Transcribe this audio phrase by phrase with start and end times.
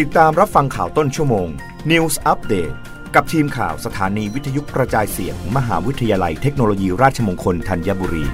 [0.00, 1.48] ติดตามรับฟังข่าวต้นชั่วโมง
[1.90, 2.74] News Update
[3.14, 8.24] กับทีมข่าวสถานีวิทยุกระจายเสียงมหาวิทยาลัยเทคโนโลยีราชมงคลธัญบุรี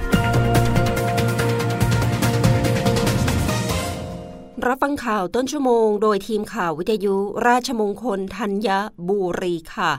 [4.65, 7.15] รับฟังข่าวต้นชั่วโมง โดยทีมข่าววิทยุ
[7.47, 8.69] ราชมงคลธัญ
[9.09, 9.91] บุรีค่ะ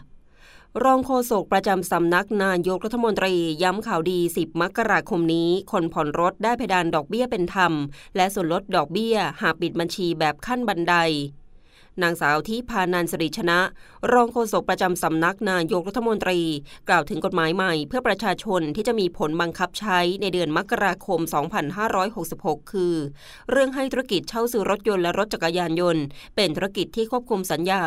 [0.85, 7.73] รองโฆษกประจำสำนักนายกรัฐมนตรีย้ำข่าวดี 10 มกราคมนี้ คนผ่อนรถได้เพดานดอกเบี้ยเป็นธรรม
[8.17, 10.97] และส่วนลดดอกเบี้ยหากปิดบัญชีแบบขั้นบันได
[12.03, 13.61] นางสาวที่พานันสริชนะ
[14.13, 16.41] รองโฆษกประจำสำนักนายกรัฐมนตรี
[16.89, 21.21] กล่าวถึงกฎหมายใหม่ เพื่อประชาชนที่จะมีผลบังคับใช้ในเดือนมกราคม
[21.97, 22.95] 2566 คือ
[23.51, 26.05] เรื่องให้ธุรกิจเช่าซื้อรถยนต์และรถจักรยานยนต์
[26.37, 27.81] เป็นธุรกิจที่ควบคุมสัญญา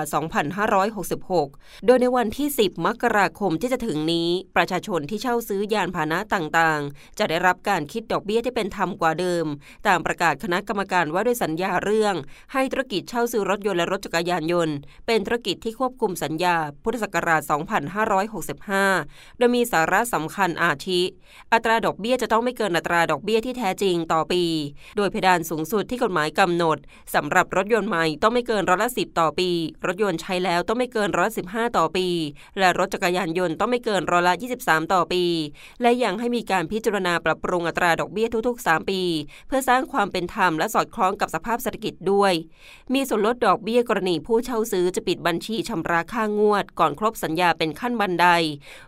[1.10, 9.46] 2566 โดยในวันที่ 10 มกราคมที่จะถึงนี้ ประชาชนที่เช่าซื้อยานพาหนะต่างๆ จะได้รับการคิดดอกเบี้ยที่เป็นธรรมกว่าเดิม
[9.88, 12.16] ตามประกาศคณะกรรมการว่าด้วยสัญญาเรื่อง
[12.54, 14.76] ให้ธุรกิจเช่าซื้อรถยนต์และรถจักรยานยนต์
[15.08, 17.42] เป็นธุรกิจที่ควบคุมสัญญา พุทธศักราช
[18.20, 21.02] 2565 โดยมีสาระสำคัญอาทิ
[21.54, 24.44] อัตราดอกเบี้ยจะต้องไม่เกินอัตราดอกเบี้ยที่แท้จริงต่อปี
[24.98, 26.78] โดยเพดานสูงสุดที่กฎหมายกำหนด
[27.16, 29.50] สำหรับรถยนต์ใหม่ต้องไม่เกินร้อยละสิต่อปี
[29.86, 31.42] รถยนต์ใช้แล้วต้องไม่เกินร้อยละสิ
[31.78, 32.08] ต่อปี
[32.60, 35.24] และรถจักรยานยนต์ต้องไม่เกินร้อยละ23ต่อปี
[35.82, 39.02] และยังให้มีการพิจารณาปรับปรุงอัตราดอกเบี้ยทุกๆ 3 ปี
[39.48, 42.34] เพื่อสร้างความเป็นธรรมและสอดคล้องกับสภาพเศรษฐกิจด้วย
[42.94, 48.28] มีส่วนลดดอกเบี้ยกรณีผู้เช่าซื้อจะปิดบัญชีชำระค่างวด ก่อนครบสัญญาเป็นขั้นบันได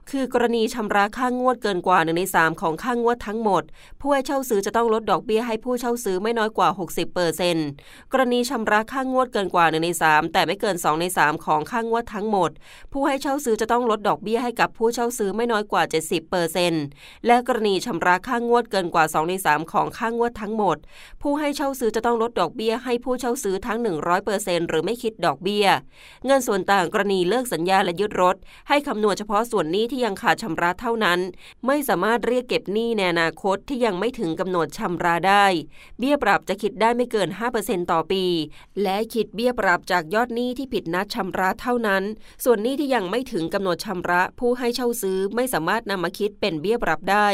[0.09, 3.63] คือกรณีชำระค่างวดเกินกว่า1ใน3ของค่างวดทั้งหมด
[4.01, 7.67] ผู้ให้เช่าซื้อจะต้องลดดอกเบี้ยให้ผู้เช่าซื้อไม่น้อยกว่า 60เปอร์เซ็นต์
[8.11, 12.49] กรณีชำระค่างวดเกินกว่า1ใน3 แต่ไม่เกิน 2 ใน 3 ของค่างวดทั้งหมด
[12.91, 16.83] ผู้ให้เช่าซื้อจะต้องลดดอกเบี้ยให้กับผู้เช่าซื้อไม่น้อยกว่า 70เปอร์เซ็นต์
[17.25, 20.77] และกรณีชำระค่างวดเกินกว่า 2 ใน 3 ของค่างวดทั้งหมด
[21.21, 25.67] ผู้ให้เช่าซื้อจะต้องลดดอกเบี้ยให้ผู้เช่าซื้อทั้ง 100เปอร์เซ็นต์หรือไม่คิดดอกเบี้ย
[26.25, 28.36] เงินส่วนต่างกรณีเลิกสัญญาและยึดรถ
[28.69, 31.19] ให้คำนวณเฉพาะส่วนหนี้ที่ยังขาดชำระเท่านั้น
[31.66, 35.46] ไม่สามารถเรียกเก็บหนี้ในอนาคตที่ยังไม่ถึงกำหนดชำระได้
[36.00, 37.29] เบี้ยปรับจะคิดได้ไม่เกิน
[37.59, 38.25] 5%ต่อปี
[38.84, 42.03] และคิดเบี้ยปรับจากยอดหนี้ที่ผิดนัดชำระเท่านั้น
[42.44, 47.28] ส่วนหนี้ที่ยังไม่ถึงกำหนดชำระผู้ให้เช่าซื้อไม่สามารถนำมาคิดเป็นเบี้ยปรับได้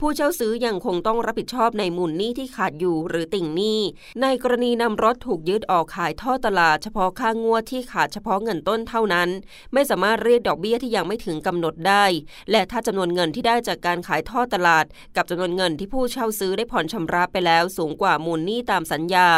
[0.00, 3.80] ผู้เช่าซื้อยังคงต้องรับผิดชอบในมูลหนี้ที่ขาดอยู่หรือติ่งหนี้
[4.22, 9.28] ในกรณีนำรถถูกยึดออกขายท่อตลาดเฉพาะค่างวดที่ขาดเฉพาะเงินต้นเท่านั้น
[9.72, 12.04] ไม่สามารถเรียกดอกเบี้ยที่ยังไม่ถึงกำหนดได้
[12.50, 14.84] และถ้าจำนวนเงินที่ได้จากการขายท่อตลาด
[15.16, 19.28] กับจำนวนเงินที่ผู้เช่าซื้อได้ผ่อนชำระไปแล้วสูงกว่ามูลหนี้ตามสัญญา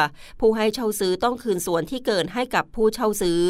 [0.40, 3.40] ผู้ให้เช่าซื้อต้องคืนส่วนที่เกินให้กับผู้เช่าซื้อ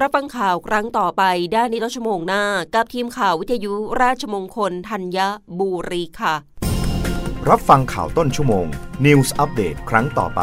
[0.00, 1.22] รับฟังข่าวครั้งต่อไป
[1.52, 2.44] ได้ในต้นชั่วโมงหน้า
[2.74, 3.72] กับทีมข่าววิทยุ
[4.02, 5.18] ราชมงคลธัญ
[5.58, 6.34] บุรีค่ะ
[7.48, 8.66] รับฟังข่าวต้นชั่วโมง
[9.04, 10.42] News อัปเดตครั้งต่อไป